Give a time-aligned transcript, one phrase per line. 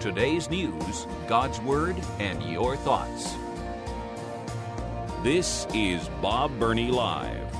[0.00, 3.34] Today's news, God's Word, and your thoughts.
[5.24, 7.50] This is Bob Burney Live.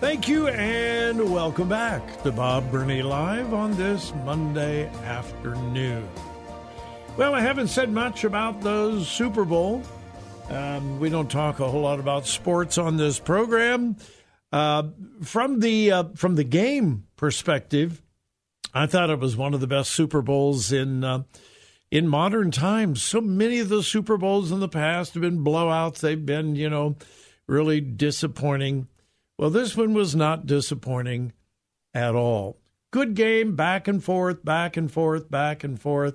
[0.00, 6.06] Thank you and welcome back to Bob Burney Live on this Monday afternoon.
[7.16, 9.82] Well, I haven't said much about the Super Bowl.
[10.50, 13.96] Um, we don't talk a whole lot about sports on this program.
[14.52, 14.88] Uh,
[15.22, 18.02] from the uh, from the game perspective,
[18.72, 21.22] I thought it was one of the best Super Bowls in uh,
[21.90, 23.02] in modern times.
[23.02, 26.00] So many of the Super Bowls in the past have been blowouts.
[26.00, 26.96] They've been, you know,
[27.46, 28.88] really disappointing.
[29.38, 31.32] Well, this one was not disappointing
[31.94, 32.58] at all.
[32.92, 36.14] Good game, back and forth, back and forth, back and forth.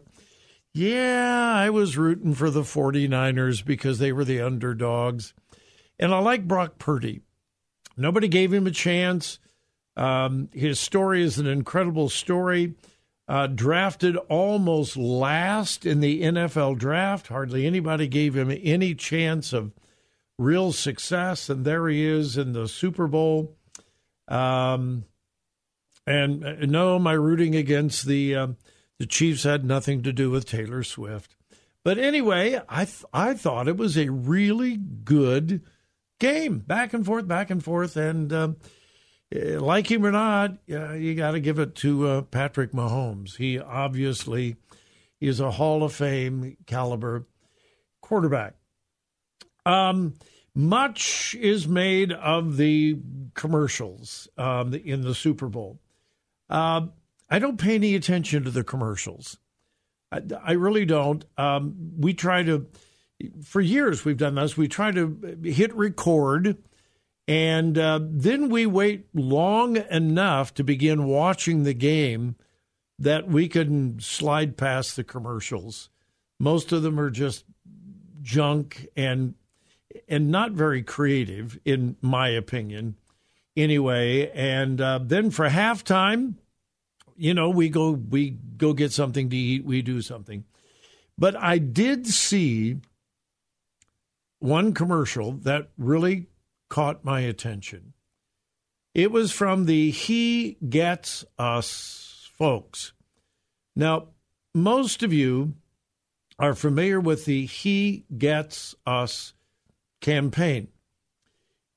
[0.73, 5.33] Yeah, I was rooting for the 49ers because they were the underdogs.
[5.97, 7.21] And I like Brock Purdy.
[7.95, 9.39] Nobody gave him a chance.
[9.97, 12.75] Um, his story is an incredible story.
[13.27, 17.27] Uh, drafted almost last in the NFL draft.
[17.27, 19.71] Hardly anybody gave him any chance of
[20.37, 23.55] real success, and there he is in the Super Bowl.
[24.27, 25.05] Um,
[26.05, 28.47] and uh, no, my rooting against the uh,
[28.99, 31.35] the Chiefs had nothing to do with Taylor Swift.
[31.83, 35.61] But anyway, I th- I thought it was a really good
[36.19, 38.57] game, back and forth, back and forth, and um,
[39.31, 43.37] like him or not, uh, you got to give it to uh, Patrick Mahomes.
[43.37, 44.55] He obviously
[45.19, 47.25] is a Hall of Fame caliber
[48.01, 48.53] quarterback.
[49.65, 50.13] Um,
[50.53, 52.97] much is made of the
[53.33, 55.79] commercials um, in the Super Bowl.
[56.49, 56.87] Uh,
[57.29, 59.37] I don't pay any attention to the commercials.
[60.11, 61.25] I, I really don't.
[61.37, 62.67] Um, we try to,
[63.43, 64.55] for years, we've done this.
[64.55, 66.57] We try to hit record
[67.27, 72.35] and uh, then we wait long enough to begin watching the game
[72.99, 75.89] that we can slide past the commercials.
[76.39, 77.45] Most of them are just
[78.21, 79.35] junk and
[80.07, 82.95] and not very creative, in my opinion.
[83.55, 86.33] Anyway, and uh, then for halftime,
[87.15, 89.65] you know, we go we go get something to eat.
[89.65, 90.43] We do something,
[91.17, 92.77] but I did see
[94.39, 96.27] one commercial that really
[96.75, 97.93] caught my attention.
[98.93, 102.91] It was from the He Gets Us folks.
[103.77, 104.09] Now,
[104.53, 105.53] most of you
[106.37, 109.33] are familiar with the He Gets Us
[110.01, 110.67] campaign.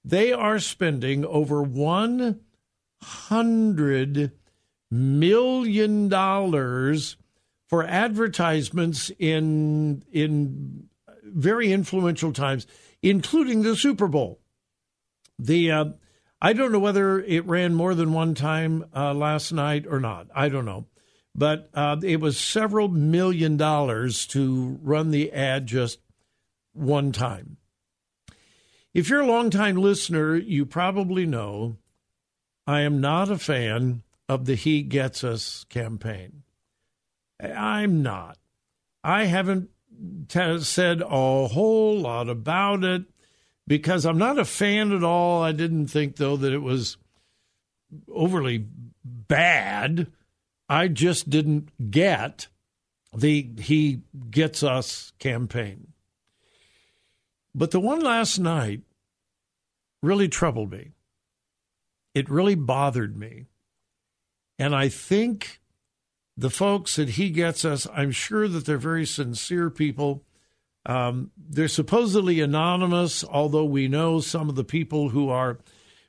[0.05, 4.33] They are spending over $100
[4.91, 6.11] million
[7.69, 10.89] for advertisements in, in
[11.23, 12.67] very influential times,
[13.01, 14.41] including the Super Bowl.
[15.39, 15.85] The uh,
[16.41, 20.29] I don't know whether it ran more than one time uh, last night or not.
[20.35, 20.87] I don't know,
[21.35, 26.01] but uh, it was several million dollars to run the ad just
[26.73, 27.57] one time.
[28.95, 31.77] If you're a longtime listener, you probably know
[32.67, 36.43] I am not a fan of the He Gets Us campaign.
[37.41, 38.39] I'm not.
[39.05, 39.71] I haven't
[40.29, 43.05] t- said a whole lot about it
[43.69, 45.43] because I'm not a fan at all.
[45.43, 46.97] I didn't think, though, that it was
[48.11, 48.67] overly
[49.05, 50.09] bad.
[50.69, 52.49] I just didn't get
[53.15, 55.93] the He Gets Us campaign.
[57.55, 58.81] But the one last night
[60.03, 60.93] really troubled me.
[62.15, 63.47] It really bothered me.
[64.59, 65.61] And I think
[66.37, 70.23] the folks that He Gets Us, I'm sure that they're very sincere people
[70.89, 75.59] um, they're supposedly anonymous, although we know some of the people who are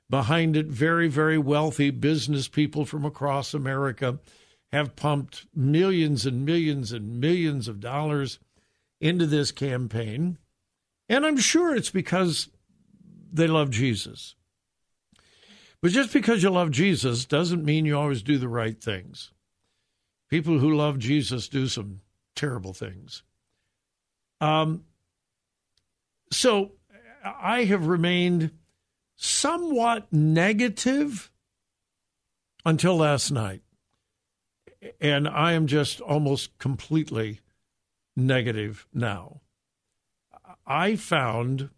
[0.09, 4.19] behind it, very, very wealthy business people from across America,
[4.71, 8.39] have pumped millions and millions and millions of dollars
[9.01, 10.37] into this campaign.
[11.09, 12.49] And I'm sure it's because
[13.31, 14.35] they love Jesus.
[15.81, 19.31] But just because you love Jesus doesn't mean you always do the right things.
[20.29, 21.99] People who love Jesus do some
[22.35, 23.23] terrible things.
[24.41, 24.85] Um,
[26.31, 26.73] so
[27.23, 28.51] I have remained
[29.15, 31.31] somewhat negative
[32.65, 33.61] until last night.
[35.01, 37.41] And I am just almost completely
[38.15, 39.41] negative now.
[40.65, 41.69] I found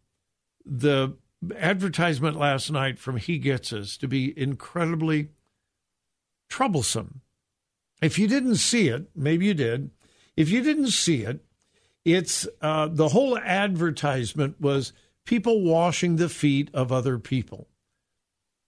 [0.63, 1.18] the
[1.58, 5.30] advertisement last night from He Gets Us to be incredibly
[6.48, 7.22] troublesome.
[8.02, 9.90] If you didn't see it, maybe you did.
[10.36, 11.44] If you didn't see it,
[12.06, 14.94] it's uh, the whole advertisement was
[15.25, 17.68] people washing the feet of other people.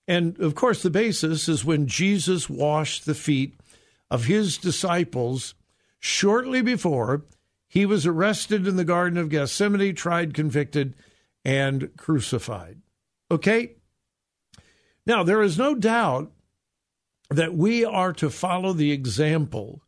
[0.07, 3.59] And of course, the basis is when Jesus washed the feet
[4.12, 5.56] of his disciples
[6.00, 7.24] shortly before
[7.68, 10.94] he was arrested in the Garden of Gethsemane, tried, convicted,
[11.44, 12.81] and crucified.
[13.31, 13.77] Okay?
[15.06, 16.31] Now, there is no doubt
[17.30, 19.81] that we are to follow the example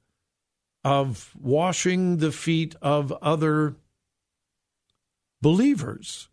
[0.85, 3.75] of washing the feet of other
[5.41, 6.29] believers.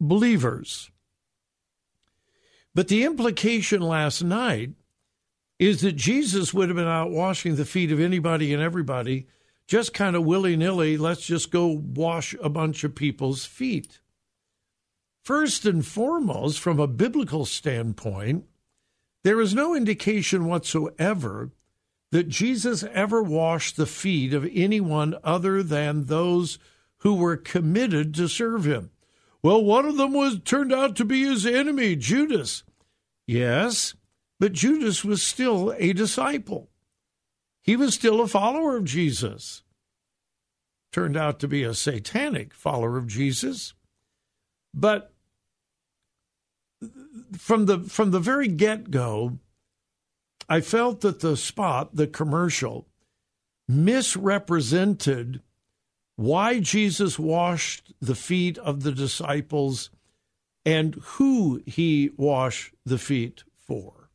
[0.00, 0.92] Believers.
[2.72, 4.70] But the implication last night
[5.58, 9.26] is that Jesus would have been out washing the feet of anybody and everybody,
[9.66, 14.00] just kind of willy nilly, let's just go wash a bunch of people's feet.
[15.24, 18.44] First and foremost, from a biblical standpoint,
[19.24, 21.50] there is no indication whatsoever
[22.12, 26.58] that Jesus ever washed the feet of anyone other than those
[26.98, 28.90] who were committed to serve him.
[29.42, 32.62] Well, one of them was turned out to be his enemy, Judas.
[33.26, 33.94] Yes,
[34.38, 36.68] but Judas was still a disciple.
[37.62, 39.62] He was still a follower of Jesus.
[40.92, 43.74] Turned out to be a satanic follower of Jesus.
[44.74, 45.12] But
[47.36, 49.38] from the from the very get-go,
[50.50, 52.88] I felt that the spot, the commercial,
[53.68, 55.42] misrepresented
[56.16, 59.90] why Jesus washed the feet of the disciples
[60.66, 64.10] and who he washed the feet for.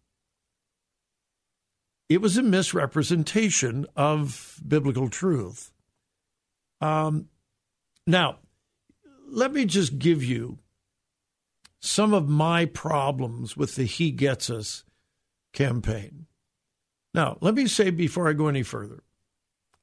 [2.10, 5.72] It was a misrepresentation of biblical truth.
[6.82, 7.30] Um,
[8.06, 8.40] now,
[9.30, 10.60] let me just give you
[11.80, 14.84] some of my problems with the He Gets Us
[15.56, 16.28] campaign.
[17.14, 19.04] Now, let me say before I go any further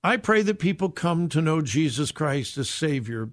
[0.04, 3.30] I pray that people come to know Jesus Christ as Savior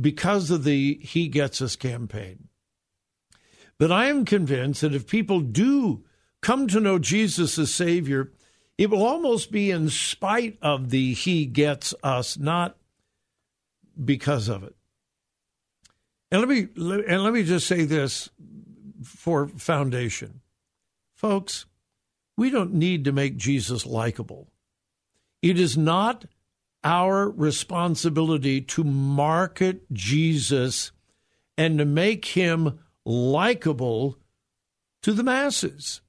[0.00, 2.48] because of the He Gets Us campaign.
[3.78, 6.04] But I am convinced that if people do
[6.40, 8.32] come to know Jesus as Savior,
[8.76, 12.76] it will almost be in spite of the He Gets Us, not
[14.02, 14.74] because of it.
[16.32, 18.28] And let me and let me just say this
[19.04, 20.40] for foundation.
[21.16, 21.64] Folks,
[22.36, 24.48] we don't need to make Jesus likable.
[25.40, 26.26] It is not
[26.84, 30.92] our responsibility to market Jesus
[31.56, 34.18] and to make him likable
[35.02, 36.02] to the masses.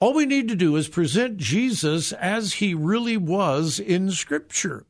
[0.00, 4.84] All we need to do is present Jesus as he really was in Scripture.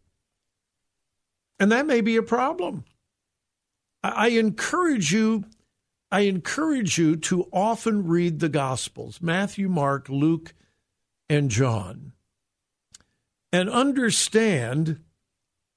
[1.60, 2.84] And that may be a problem.
[4.02, 5.44] I encourage you
[6.10, 10.54] I encourage you to often read the Gospels Matthew, Mark, Luke,
[11.28, 12.12] and John
[13.52, 15.00] and understand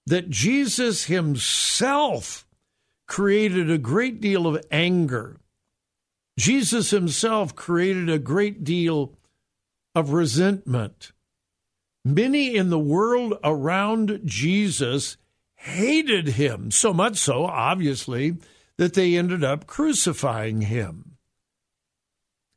[0.06, 2.46] that Jesus himself
[3.08, 5.38] created a great deal of anger.
[6.38, 9.14] Jesus himself created a great deal
[9.94, 11.12] of resentment.
[12.04, 15.18] Many in the world around Jesus
[15.56, 18.38] hated him, so much so, obviously,
[18.82, 21.16] that they ended up crucifying him.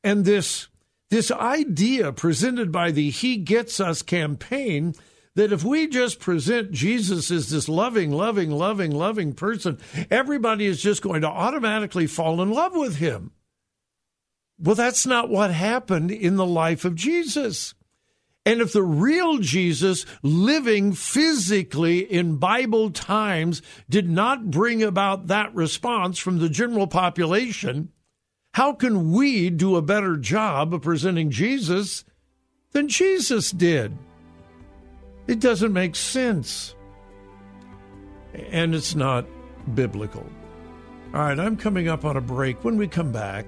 [0.02, 0.68] And this
[1.10, 4.94] this idea presented by the He Gets Us campaign
[5.34, 9.78] that if we just present Jesus as this loving, loving, loving, loving person,
[10.10, 13.32] everybody is just going to automatically fall in love with him.
[14.58, 17.74] Well, that's not what happened in the life of Jesus.
[18.46, 25.54] And if the real Jesus living physically in Bible times did not bring about that
[25.54, 27.90] response from the general population,
[28.52, 32.04] how can we do a better job of presenting Jesus
[32.72, 33.96] than Jesus did?
[35.26, 36.74] It doesn't make sense.
[38.50, 39.24] And it's not
[39.74, 40.26] biblical.
[41.14, 42.62] All right, I'm coming up on a break.
[42.62, 43.46] When we come back,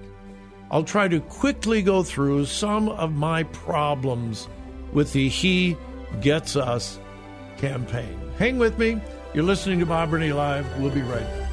[0.71, 4.47] I'll try to quickly go through some of my problems
[4.97, 5.77] with the He
[6.21, 6.97] Gets Us
[7.57, 8.19] campaign.
[8.39, 8.99] Hang with me.
[9.31, 10.65] You're listening to Bob Burney Live.
[10.79, 11.43] We'll be right back.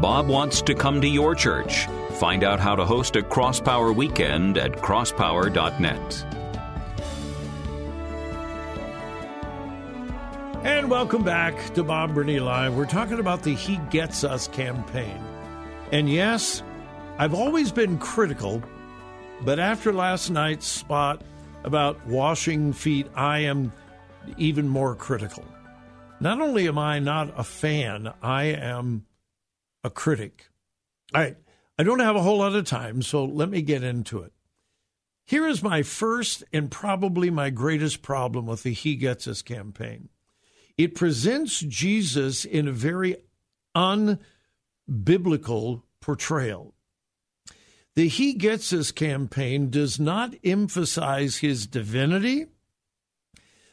[0.00, 1.86] Bob wants to come to your church.
[2.14, 6.41] Find out how to host a Crosspower weekend at crosspower.net.
[10.92, 12.76] welcome back to Bob Burney Live.
[12.76, 15.18] We're talking about the He Gets Us campaign.
[15.90, 16.62] And yes,
[17.16, 18.62] I've always been critical,
[19.40, 21.22] but after last night's spot
[21.64, 23.72] about washing feet, I am
[24.36, 25.46] even more critical.
[26.20, 29.06] Not only am I not a fan, I am
[29.82, 30.50] a critic.
[31.14, 31.38] All right,
[31.78, 34.34] I don't have a whole lot of time, so let me get into it.
[35.24, 40.10] Here is my first and probably my greatest problem with the He Gets Us campaign.
[40.78, 43.16] It presents Jesus in a very
[43.76, 46.74] unbiblical portrayal.
[47.94, 52.46] The He Gets Us campaign does not emphasize his divinity,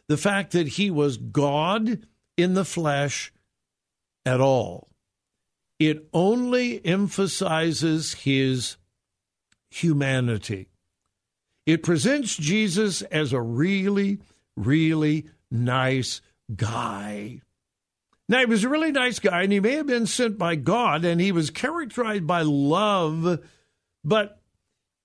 [0.08, 3.32] the fact that he was God in the flesh
[4.25, 4.89] at all.
[5.79, 8.75] It only emphasizes his
[9.70, 10.68] humanity.
[11.65, 14.20] It presents Jesus as a really,
[14.58, 16.22] really nice
[16.56, 17.41] guy.
[18.27, 21.03] Now, he was a really nice guy, and he may have been sent by God,
[21.03, 23.39] and he was characterized by love,
[24.03, 24.39] but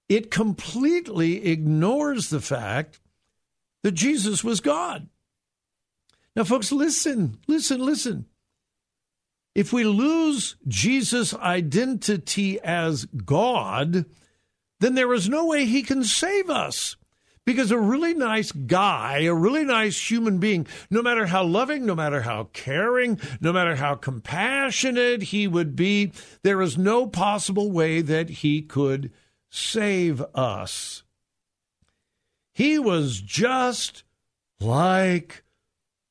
[0.08, 3.00] it completely ignores the fact
[3.82, 5.08] that Jesus was God.
[6.36, 8.26] Now, folks, listen, listen, listen.
[9.54, 14.04] If we lose Jesus' identity as God,
[14.80, 16.96] then there is no way he can save us.
[17.46, 21.94] Because a really nice guy, a really nice human being, no matter how loving, no
[21.94, 28.00] matter how caring, no matter how compassionate he would be, there is no possible way
[28.00, 29.12] that he could
[29.50, 31.02] save us.
[32.54, 34.04] He was just
[34.60, 35.42] like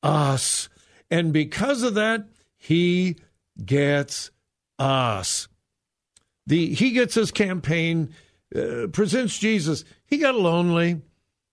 [0.02, 0.68] us.
[1.10, 3.16] And because of that, he
[3.64, 4.30] gets
[4.78, 5.48] us.
[6.46, 8.14] The He Gets Us campaign
[8.54, 9.84] uh, presents Jesus.
[10.06, 11.00] He got lonely.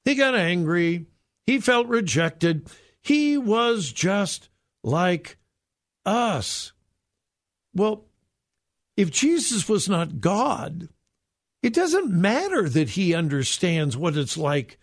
[0.06, 1.08] He got angry.
[1.46, 2.70] He felt rejected.
[3.02, 4.50] He was just
[4.84, 5.38] like
[6.06, 6.74] us.
[7.74, 8.06] Well,
[8.98, 10.90] if Jesus was not God,
[11.64, 14.80] it doesn't matter that he understands what it's like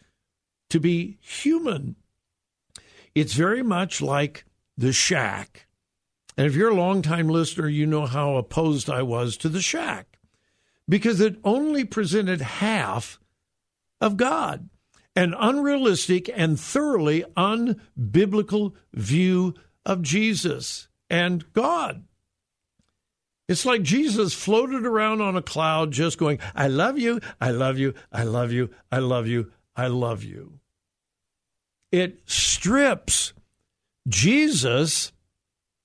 [0.70, 1.96] to be human.
[3.14, 4.44] It's very much like
[4.76, 5.66] the shack.
[6.37, 10.18] And if you're a longtime listener, you know how opposed I was to the shack
[10.88, 13.18] because it only presented half
[14.00, 14.68] of God
[15.18, 19.52] an unrealistic and thoroughly unbiblical view
[19.84, 22.04] of Jesus and God.
[23.48, 27.78] It's like Jesus floated around on a cloud just going, I love you, I love
[27.78, 30.60] you, I love you, I love you, I love you.
[31.90, 33.32] It strips
[34.06, 35.10] Jesus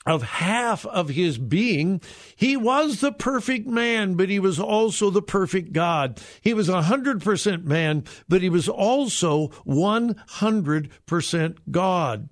[0.06, 2.02] of half of his being.
[2.36, 6.22] He was the perfect man, but he was also the perfect God.
[6.42, 12.30] He was 100% man, but he was also 100% God.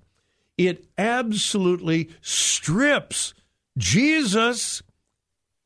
[0.58, 3.32] It absolutely strips
[3.78, 4.82] Jesus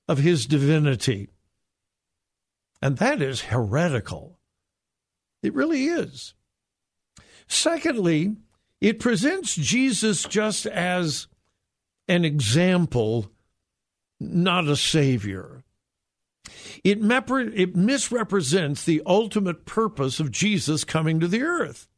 [0.08, 1.28] of his divinity.
[2.80, 4.38] And that is heretical.
[5.42, 6.34] It really is.
[7.48, 8.36] Secondly,
[8.80, 11.26] it presents Jesus just as
[12.08, 13.30] an example,
[14.20, 15.64] not a savior.
[16.84, 21.88] It, it misrepresents the ultimate purpose of Jesus coming to the earth.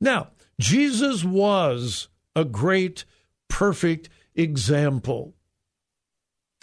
[0.00, 0.28] Now,
[0.60, 3.04] Jesus was a great,
[3.48, 5.34] perfect example.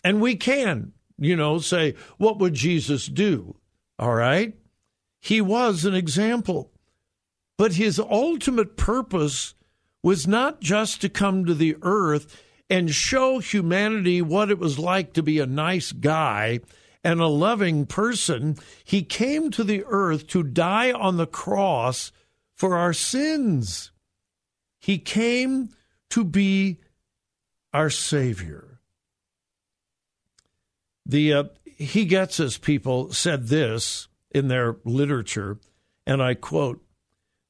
[0.03, 3.55] And we can, you know, say, what would Jesus do?
[3.97, 4.53] All right?
[5.19, 6.71] He was an example.
[7.57, 9.54] But his ultimate purpose
[10.05, 15.13] was not just to come to the earth and show humanity what it was like
[15.13, 16.59] to be a nice guy
[17.03, 18.55] and a loving person.
[18.83, 22.11] He came to the earth to die on the cross
[22.53, 23.91] for our sins.
[24.79, 25.69] He came
[26.11, 26.77] to be
[27.73, 28.79] our Savior.
[31.03, 35.57] The uh, He Gets Us people said this in their literature,
[36.05, 36.84] and I quote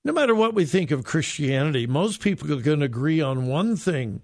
[0.06, 3.76] no matter what we think of Christianity, most people are going to agree on one
[3.76, 4.22] thing.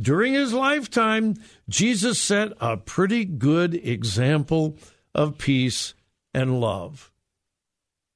[0.00, 1.34] During his lifetime,
[1.68, 4.76] Jesus set a pretty good example
[5.14, 5.94] of peace
[6.32, 7.10] and love.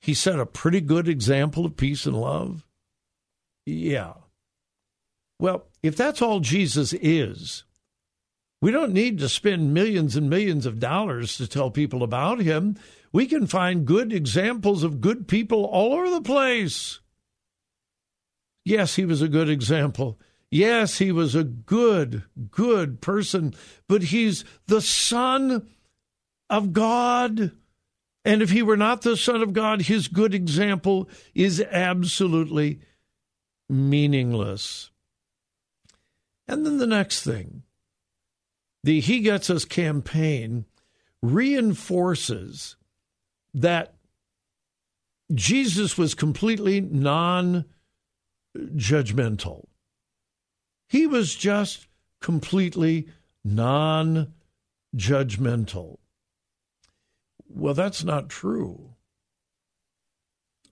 [0.00, 2.64] He set a pretty good example of peace and love.
[3.66, 4.12] Yeah.
[5.40, 7.64] Well, if that's all Jesus is,
[8.60, 12.76] we don't need to spend millions and millions of dollars to tell people about him.
[13.12, 17.00] We can find good examples of good people all over the place.
[18.64, 20.20] Yes, he was a good example.
[20.50, 23.54] Yes, he was a good, good person,
[23.88, 25.66] but he's the Son
[26.50, 27.52] of God.
[28.24, 32.80] And if he were not the Son of God, his good example is absolutely
[33.68, 34.90] meaningless.
[36.46, 37.62] And then the next thing
[38.82, 40.64] the He Gets Us campaign
[41.22, 42.76] reinforces
[43.52, 43.94] that
[45.32, 47.64] Jesus was completely non
[48.56, 49.66] judgmental.
[50.88, 51.86] He was just
[52.20, 53.08] completely
[53.44, 54.34] non
[54.96, 55.98] judgmental.
[57.48, 58.94] Well, that's not true.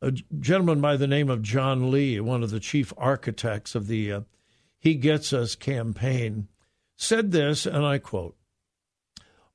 [0.00, 4.12] A gentleman by the name of John Lee, one of the chief architects of the
[4.12, 4.20] uh,
[4.78, 6.46] He Gets Us campaign,
[6.98, 8.36] said this, and I quote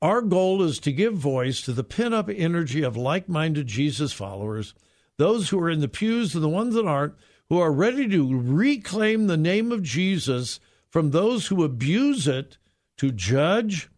[0.02, 4.14] Our goal is to give voice to the pin up energy of like minded Jesus
[4.14, 4.74] followers,
[5.18, 7.14] those who are in the pews and the ones that aren't,
[7.50, 10.60] who are ready to reclaim the name of Jesus
[10.90, 12.58] from those who abuse it
[12.98, 13.90] to judge,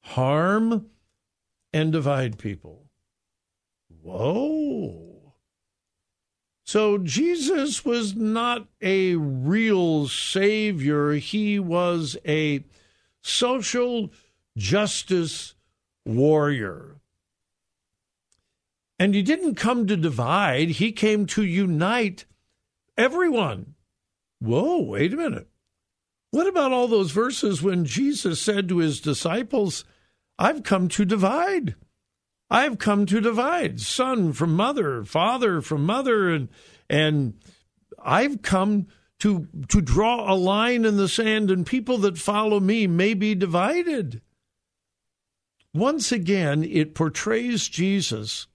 [0.00, 0.86] harm,
[1.72, 2.86] and divide people.
[4.02, 5.34] Whoa.
[6.64, 12.64] So Jesus was not a real savior, he was a
[13.26, 14.12] social
[14.56, 15.54] justice
[16.04, 16.96] warrior.
[18.98, 22.24] And he didn't come to divide, he came to unite
[22.96, 23.74] everyone.
[24.40, 25.48] Whoa, wait a minute.
[26.30, 29.84] What about all those verses when Jesus said to his disciples,
[30.38, 31.74] I've come to divide?
[32.48, 36.48] I've come to divide son from mother, father from mother, and
[36.88, 37.34] and
[38.02, 38.86] I've come
[39.20, 43.34] to to draw a line in the sand, and people that follow me may be
[43.34, 44.20] divided.
[45.72, 48.46] Once again, it portrays Jesus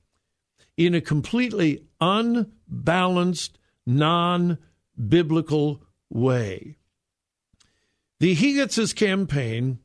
[0.77, 4.57] in a completely unbalanced non
[5.07, 6.77] biblical way.
[8.19, 9.79] The He campaign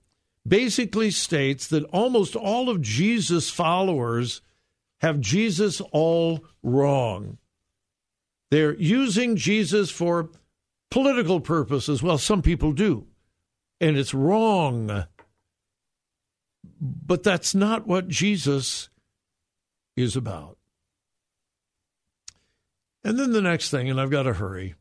[0.46, 4.42] basically states that almost all of Jesus' followers
[5.00, 7.38] have Jesus all wrong.
[8.50, 10.30] They're using Jesus for
[10.90, 12.02] political purposes.
[12.02, 13.06] Well, some people do,
[13.80, 15.06] and it's wrong.
[16.80, 18.88] But that's not what Jesus
[19.96, 20.58] is about.
[23.04, 24.74] And then the next thing, and I've got to hurry.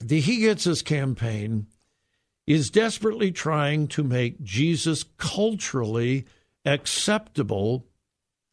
[0.00, 1.66] The He Gets Us campaign
[2.46, 6.24] is desperately trying to make Jesus culturally
[6.64, 7.86] acceptable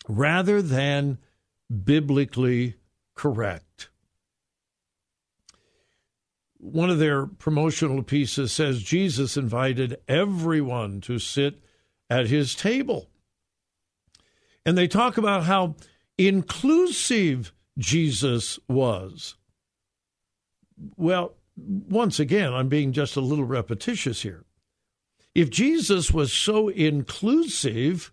[0.07, 1.17] rather than
[1.83, 2.75] biblically
[3.15, 3.89] correct.
[6.71, 11.61] One of their promotional pieces says Jesus invited everyone to sit
[12.09, 13.07] at his table.
[14.65, 15.75] And they talk about how
[16.17, 19.35] inclusive Jesus was.
[20.97, 24.43] Well, once again, I'm being just a little repetitious here.
[25.35, 28.11] If Jesus was so inclusive,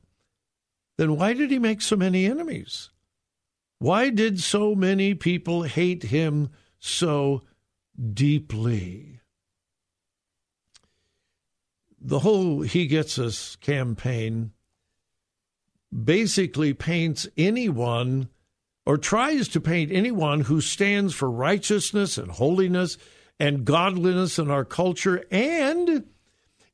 [0.98, 2.90] then why did he make so many enemies?
[3.78, 7.42] Why did so many people hate him so
[8.12, 9.20] deeply?
[12.00, 14.52] The whole He Gets Us campaign
[15.92, 18.28] basically paints anyone
[18.84, 22.98] or tries to paint anyone who stands for righteousness and holiness
[23.38, 26.04] and godliness in our culture and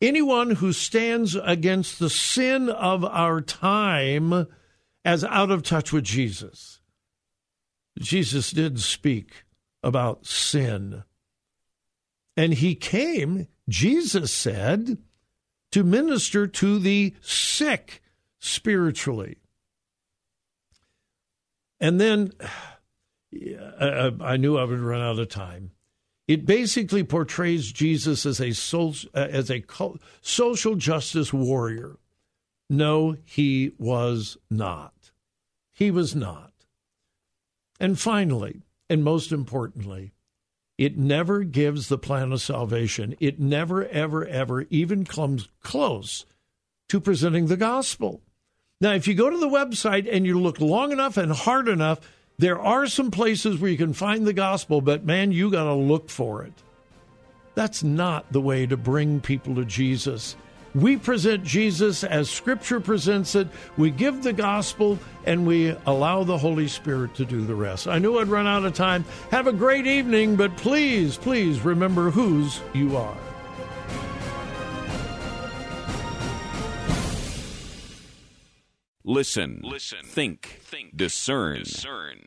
[0.01, 4.47] anyone who stands against the sin of our time
[5.05, 6.81] as out of touch with Jesus.
[7.99, 9.45] Jesus did speak
[9.83, 11.05] about sin.
[12.37, 14.99] And he came, Jesus said,
[15.73, 18.03] to minister to the sick
[18.39, 19.39] spiritually.
[21.81, 22.33] And then
[24.21, 25.73] I knew I would run out of time.
[26.27, 28.51] It basically portrays Jesus as a
[29.15, 29.65] uh, as a
[30.21, 31.97] social justice warrior.
[32.69, 35.11] No, he was not.
[35.73, 36.53] He was not.
[37.81, 40.13] And finally, and most importantly,
[40.77, 43.17] it never gives the plan of salvation.
[43.19, 46.25] It never, ever, ever even comes close
[46.89, 48.23] to presenting the gospel.
[48.81, 52.01] Now, if you go to the website and you look long enough and hard enough,
[52.39, 55.75] there are some places where you can find the gospel, but man, you got to
[55.75, 56.53] look for it.
[57.57, 60.37] That's not the way to bring people to Jesus.
[60.79, 63.49] We present Jesus as Scripture presents it.
[63.77, 67.89] We give the gospel and we allow the Holy Spirit to do the rest.
[67.89, 69.05] I knew I'd run out of time.
[69.33, 73.17] Have a great evening, but please, please remember whose you are.
[79.03, 81.61] Listen, listen, think, think, discern.
[81.61, 82.21] discern.